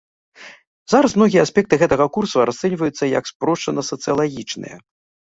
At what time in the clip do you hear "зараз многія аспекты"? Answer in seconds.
0.93-1.77